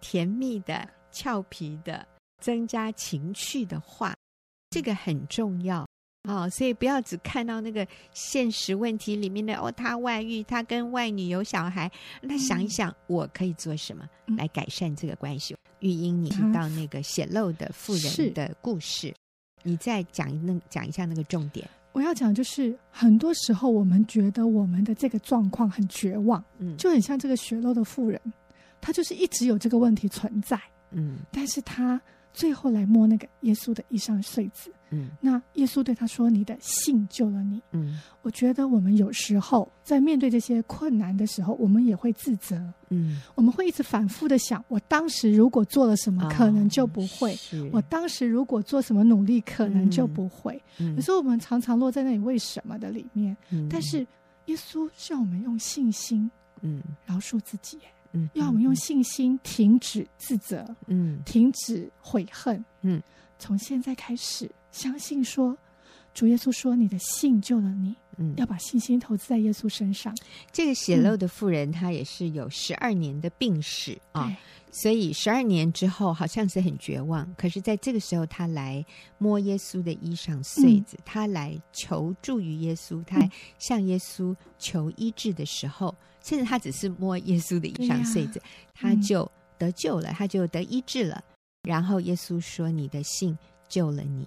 [0.00, 2.06] 甜蜜的、俏皮的、
[2.40, 4.14] 增加情趣的话，
[4.70, 5.86] 这个很重要。
[6.28, 15.56] 哦，所以不要只看到那个现实问题里面的哦，他外遇，他跟外女有小孩，那想一想，我可以做什么来改善这个关系？
[15.80, 19.14] 玉英，你提到那个显露的妇人的故事，
[19.68, 21.68] 你再讲那讲一下那个重点。
[21.92, 28.20] 我要讲就是，很多时候我们觉得我们的这个状况很绝望，嗯，就很像这个血漏的妇人，
[28.80, 30.60] 她就是一直有这个问题存在，
[30.92, 32.00] 嗯，但是她。
[32.30, 42.56] 最后来摸那个耶稣的衣裳穗子，嗯，那耶稣对他说：“你的信救了你。”嗯，我觉得我们有时候在面对这些困难的时候，我们也会自责，
[42.90, 50.60] 嗯，我们会一直反复的想：我当时如果做了什么，可能就不会；哦、我当时如果做什么努力，可能就不会。
[50.78, 54.06] 嗯、可是我们常常落在那里为什么的里面，嗯、但是
[54.46, 56.30] 耶稣需要我们用信心，
[56.62, 57.78] 嗯，饶恕自己。
[58.12, 63.02] 嗯，要我们用信心停止自责，嗯，停止悔恨，嗯，
[63.38, 65.56] 从现在开始相信说，
[66.14, 70.14] 主耶稣说你的信救了你，嗯，要把信心投资在耶稣身上。
[70.52, 74.36] 这个血漏的妇人，她也是有十二年的病史啊，
[74.70, 78.84] 所以十二年之后好像是很绝望，可是在这个时候，她来
[79.18, 83.28] 摸耶稣的衣裳穗子，她来求助于耶稣，她
[83.58, 85.94] 向耶稣求医治的时候。
[86.20, 88.42] 甚至他只是摸耶稣的衣裳穗子，
[88.74, 91.22] 他就得救了，他就得医治了。
[91.62, 94.26] 然后耶稣说：“你的信救了你。”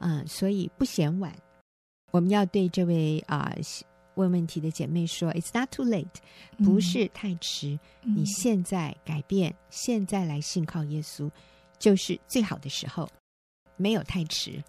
[0.00, 1.34] 嗯，所以不嫌晚。
[2.10, 3.62] 我们要对这位啊、呃、
[4.16, 6.06] 问问题的姐妹说：“It's not too late，
[6.58, 7.78] 不是太迟。
[8.02, 11.30] 你现在改变，现在来信靠耶稣，
[11.78, 13.08] 就是最好的时候，
[13.76, 14.62] 没有太迟。”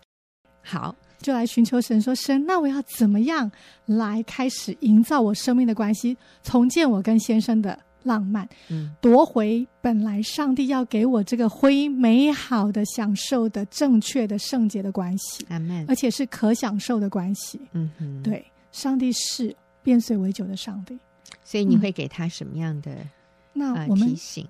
[0.64, 0.96] 好。
[1.22, 3.52] 就来寻求神，说神，那我要怎么样
[3.86, 15.46] 来开始营造我生命的关系，重建我跟先生的浪漫，嗯，夺回本来上帝要给我这个婚姻美好的、享受的、正确的、圣洁的关系，
[15.88, 20.98] 而且是可享受的关系，嗯哼，对，上帝是变碎为酒的上帝，
[21.44, 23.10] 所以你会给他什么样的、嗯、
[23.54, 24.48] 那我们、呃、提醒？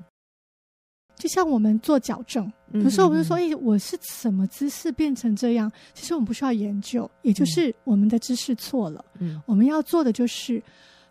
[1.17, 9.05] 就像我们做矫正，有时候我们就说：“哎，我是什么姿势变成这样？”其实我们不需要研究，也就是我们的姿势错了。
[9.19, 10.59] 嗯，我们要做的就是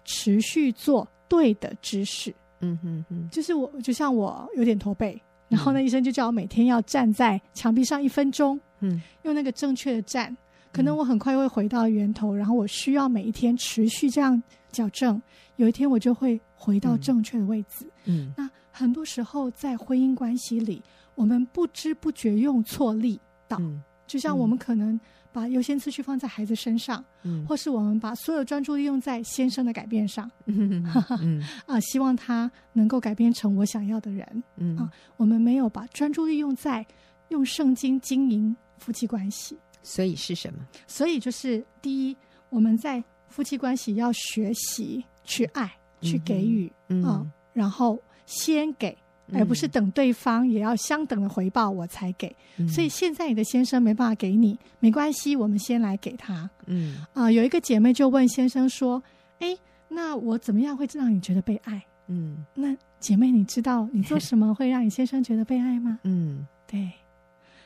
[0.05, 2.35] 持续做对的知识。
[2.61, 8.61] 嗯哼哼，就是我，就像我有点驼背，然后呢，医生就叫我每天要站在墙壁上一分钟。
[8.81, 10.37] 嗯，用那个正确的站，
[10.71, 15.23] 可能我很快会回到源头，然后我需要每一天持续这样矫正，
[15.57, 17.87] 有一天我就会回到正确的位置。
[18.05, 18.51] 嗯，那。
[18.73, 20.81] 很多时候，在婚姻关系里，
[21.17, 24.99] 我们不知不觉用错力道，嗯、就像我们可能
[25.33, 30.85] 把优先次序放在孩子身上，嗯、或是我们把所有专注力用在先生的改变上， 嗯
[31.21, 36.87] 嗯、 啊，希望他能够改变成我想要的人，嗯、啊，我们没有把专注力用在
[37.29, 39.59] 用圣经经营夫妻关系。
[39.83, 40.59] 所以是什么？
[40.87, 42.17] 所以就是第一，
[42.49, 48.01] 我们在夫妻关系要学习去爱，去给予，嗯、啊，然后。
[48.27, 48.97] 先给，
[49.35, 52.35] 而不是等对方也要相等的回报我才给。
[52.59, 56.49] 嗯、所以现在你的先生没办法给你，没关系，我们先来给他。
[56.67, 59.03] 嗯啊、呃，有一个姐妹就问先生说
[59.41, 59.57] ：“哎，
[59.89, 65.99] 那我怎么样会让你觉得被爱？”嗯，那姐妹你知道你做什么会让你先生觉得被爱吗？
[66.05, 66.91] 嗯，对。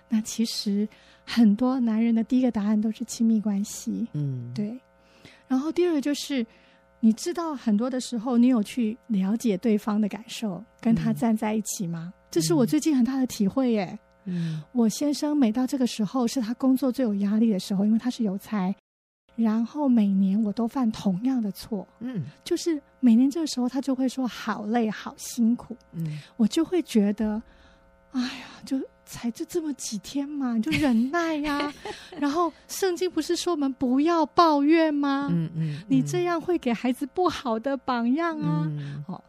[0.08, 0.88] 那其实
[1.24, 4.06] 很多男人的第一个答案都是亲密关系。
[4.12, 4.78] 嗯，对。
[5.48, 6.46] 然后第二个就是。
[7.04, 12.10] 你知道很多的时候，你有去了解对方的感受，跟他站在一起吗？
[12.10, 13.98] 嗯、这是我最近很大的体会耶。
[14.24, 18.74] 嗯，我先生每到这个时候是他工作最有压力的时候，因为他是邮差，
[19.36, 21.86] 然后每年我都犯同样的错。
[21.98, 25.76] 嗯，就是每年这个时候他就会说好累好辛苦。
[25.92, 27.42] 嗯，我就会觉得，
[28.12, 28.80] 哎呀，就。
[29.06, 31.74] 才就这么几天嘛，你就忍耐呀、啊。
[32.18, 35.28] 然后圣经不是说我们不要抱怨吗？
[35.30, 38.64] 嗯嗯，嗯你这样会给孩子不好的榜样啊。
[38.66, 39.22] 嗯、哦，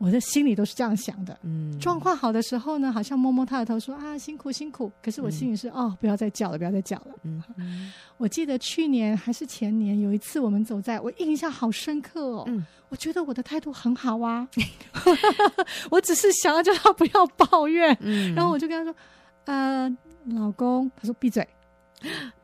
[0.00, 1.38] 我的心里都是这样想的。
[1.42, 4.90] 嗯，状况好的时候呢，好像摸摸他的头说啊辛苦辛苦。
[5.02, 7.14] 可是我心里是、嗯、哦，不要再叫了，不要再叫了。
[7.22, 12.44] 嗯，嗯我记得去年还是前年有一次，我们走在我印象好深刻哦。
[12.46, 12.64] 嗯。
[12.88, 14.48] 我觉得我的态度很好啊，
[15.92, 18.98] 我只是想要叫他不要抱怨，嗯、然后我就跟他说
[19.46, 21.46] ：“呃，老公，他说闭嘴。”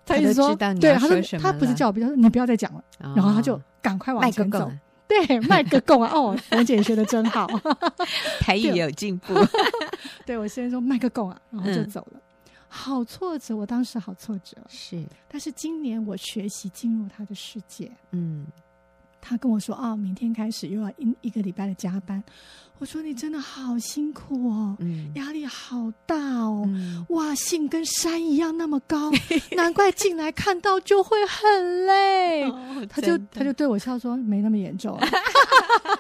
[0.07, 2.79] 他一直说：“对，他说他不是叫我，他说你不要再讲了。
[3.01, 4.71] 哦”然后他就赶快往前走。
[5.27, 6.11] 对，卖个贡啊！
[6.13, 7.47] 哦，我姐学的真好，
[8.41, 9.35] 台语也有进步。
[10.27, 12.19] 对，我先说卖个贡啊，然后就走了。
[12.19, 12.21] 嗯、
[12.69, 14.57] 好挫折，我当时好挫折。
[14.69, 17.91] 是，但是今年我学习进入他的世界。
[18.11, 18.47] 嗯，
[19.21, 22.23] 他跟我说：“啊、哦，明天开始又要一一个礼拜的加班。”
[22.79, 29.11] 我说：“你真的好辛苦哦，嗯，压力好大哦，嗯、哇，信跟山一样那么高，
[29.57, 32.45] 难怪进来看到就会很累。
[32.51, 34.99] 哦”他就他就对我笑说：“没那么严重。”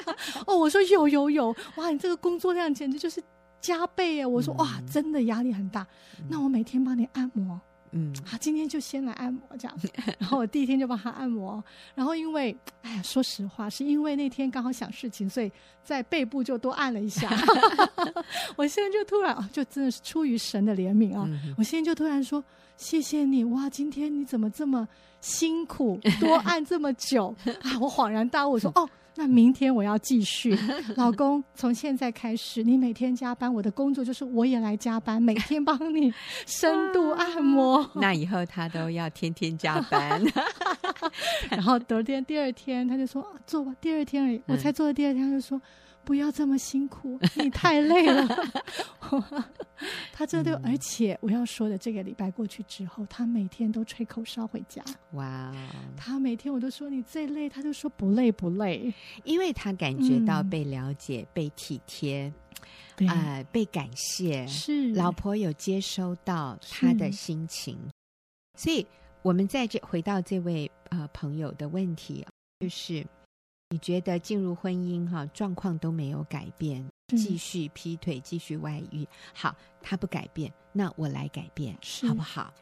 [0.47, 3.23] 哦，我说有有有，哇，你这个工作量简直就是。
[3.59, 4.25] 加倍耶！
[4.27, 5.85] 我说哇，真的压力很大。
[6.21, 7.61] 嗯、那我每天帮你按摩，
[7.93, 9.91] 嗯，好，今天就先来按摩这样子。
[10.18, 11.62] 然后我第一天就帮他按摩。
[11.95, 15.51] 然后因为，哎呀，说实话，是因为那天刚好想事情，所以
[15.84, 17.28] 在背部就多按了一下。
[18.57, 21.24] 我现在就突然啊，就真的是出于神的怜悯啊！
[21.26, 22.43] 嗯、我现在就突然说
[22.76, 24.87] 谢谢你哇，今天你怎么这么
[25.20, 27.78] 辛苦， 多按这么久啊！
[27.80, 28.89] 我恍然大悟，我说哦。
[29.17, 30.57] 那明天我要继续，
[30.97, 36.12] 老公，从现在开始，你每天加班，我的工作就是我也来加班，每天帮你
[36.47, 37.91] 深度按摩。
[37.95, 40.23] 那以后他都要天天加班，
[41.51, 45.61] 然后昨天第二天他就说做吧，第二天而已，我才做的第二天他就说。
[46.07, 48.29] 不要这么辛苦， 你太累了。
[50.13, 54.81] 他这对，而且我要说的，这个礼拜过去之后，他每天都吹口哨回家。
[55.15, 55.53] 哇！
[55.97, 58.95] 他每天我都说你最累，他就说不累不累，
[59.25, 62.33] 因为他感觉到被了解、嗯、被体贴，
[63.09, 64.47] 啊、呃，被感谢。
[64.47, 67.77] 是老婆有接收到他的心情，
[68.57, 68.87] 所以
[69.23, 72.25] 我们在这回到这位呃朋友的问题，
[72.61, 73.05] 就是。
[73.71, 79.07] 你觉得进入婚姻哈状况都没有改变，继续劈腿，继续外遇。
[79.35, 82.55] 好，他不改变，那我来改变，好不好？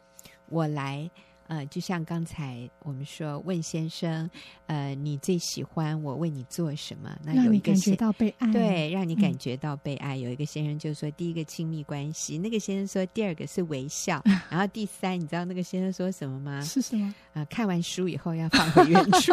[0.48, 1.10] 我来，
[1.46, 4.30] 呃，就像刚才我们说，问先生，
[4.66, 7.14] 呃，你最喜欢我为你做什么？
[7.22, 10.16] 那有一个感觉到被爱，对，让你感觉到被爱。
[10.16, 16.62] 嗯、有一个先生就说，第一个亲密关系，那个先生说，第二个是微笑， 然后第三，你知道那个先生说什么吗？
[16.62, 17.06] 是什么？
[17.06, 19.32] 啊、呃，看完书以后要放回原处。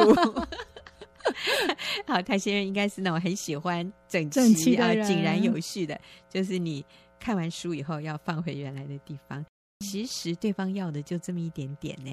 [2.07, 5.99] 好，他先生应该是那种很喜欢整齐啊、井然有序的。
[6.30, 6.86] 就是你
[7.19, 9.45] 看完书以后要放回原来的地方。
[9.80, 12.11] 其实对方要的就这么一点点呢，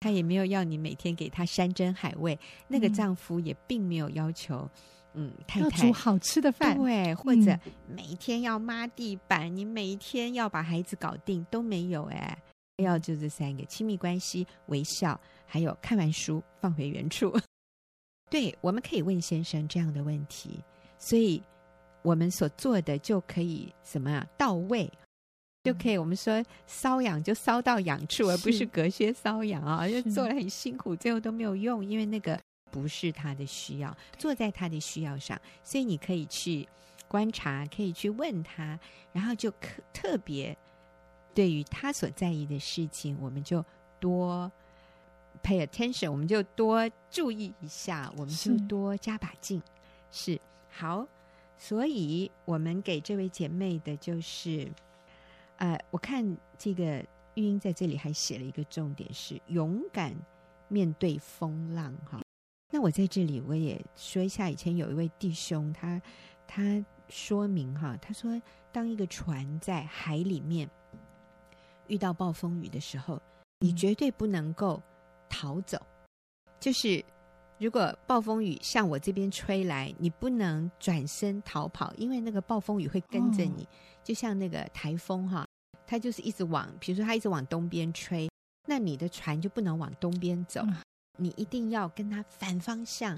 [0.00, 2.38] 他也没有要你每天给他山珍海味。
[2.66, 4.66] 那个丈夫也并没有要求，
[5.12, 12.38] 嗯，太太煮好吃的饭，对，或者每天要抹地板，你每天要把孩子搞定都没有哎。
[12.78, 17.30] 要就这三个：亲密关系、微笑，还有看完书放回原处。
[18.30, 20.62] 对，我们可以问先生这样的问题，
[20.96, 21.42] 所以
[22.00, 24.88] 我们所做的就可以什么啊到位，
[25.64, 36.68] 就可以我们说瘙痒就搔到痒处，而不是隔靴搔痒啊，就做了很辛苦，最后都没有用，因为那个不是他的需要，做在他的需要上，所以你可以去
[37.08, 38.78] 观察，可以去问他，
[39.12, 40.56] 然后就特特别
[41.34, 43.64] 对于他所在意的事情，我们就
[43.98, 44.50] 多。
[45.42, 49.60] Pay attention，我们就多注意一下，我们就多加把劲。
[50.12, 51.06] 是，是好，
[51.58, 54.70] 所以我们给这位姐妹的就是，
[55.56, 60.14] 呃，我看这个玉英在这里还写了一个重点是勇敢
[60.68, 62.20] 面对风浪哈。
[62.70, 66.00] 那我在这里我也说一下，以前有一位弟兄，他
[66.46, 70.70] 他说明哈，他说当一个船在海里面
[71.88, 73.20] 遇到暴风雨的时候，
[73.58, 74.80] 你绝对不能够。
[75.30, 75.80] 逃走，
[76.58, 77.02] 就是
[77.58, 83.68] 如果暴风雨向我这边吹来，你不能转身逃跑，因为那个暴风雨会跟着你，哦、
[84.04, 85.46] 就像那个台风哈，
[85.86, 88.28] 它就是一直往，比如说它一直往东边吹，
[88.66, 90.76] 那你的船就不能往东边走，嗯、
[91.16, 93.16] 你一定要跟它反方向，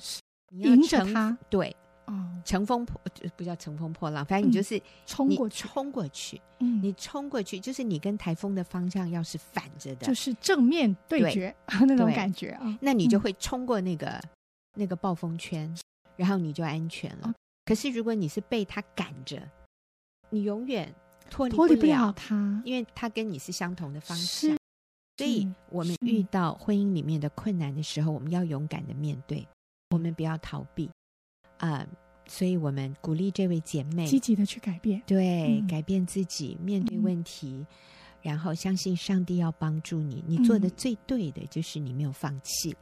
[0.50, 1.74] 你要迎着它，对。
[2.06, 3.00] 哦，乘风破
[3.36, 6.40] 不叫乘风破浪，反正你就是冲过去，冲过去。
[6.58, 11.80] 嗯，你冲过去，就是你跟台风的方向要是反着的，就是正面对决对。
[11.86, 12.78] 那种感觉啊。
[12.80, 14.22] 那你就会冲过那个、嗯、
[14.74, 15.72] 那个暴风圈，
[16.16, 17.28] 然后你就安全了。
[17.28, 17.34] 哦、
[17.64, 19.40] 可是如果你是被他赶着，
[20.30, 20.92] 你永远
[21.30, 24.56] 脱离不了，脱离不了他，因为他跟你是相同的方向。
[25.18, 29.46] 所以我们遇到婚姻里面的困难的时候，我们要勇敢的面对，
[29.90, 30.90] 我们不要逃避。
[31.62, 31.88] 啊、呃，
[32.26, 37.66] 所以我们鼓励这位姐妹积极的去改变，对，嗯、改变自己，面对问题，嗯、
[38.20, 40.24] 然后相信上帝要帮助你。
[40.26, 42.76] 你做的最对的就是你没有放弃，嗯、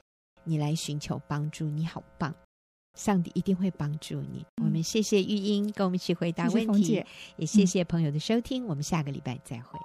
[0.44, 2.34] 你来寻求帮助，你好棒，
[2.94, 4.44] 上帝一定会帮助你。
[4.56, 7.06] 嗯、我们谢谢玉英跟我们一起回答问题，谢谢
[7.36, 9.78] 也谢谢朋友的收听，嗯、我们下个礼拜再会。